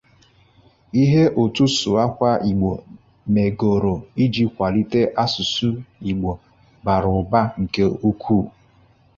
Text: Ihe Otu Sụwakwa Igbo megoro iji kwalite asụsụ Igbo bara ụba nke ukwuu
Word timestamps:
Ihe 1.01 1.23
Otu 1.41 1.63
Sụwakwa 1.75 2.29
Igbo 2.51 2.71
megoro 3.35 3.93
iji 4.23 4.43
kwalite 4.55 5.01
asụsụ 5.23 5.69
Igbo 6.11 6.31
bara 6.85 7.07
ụba 7.19 7.41
nke 7.61 7.83
ukwuu 8.09 8.45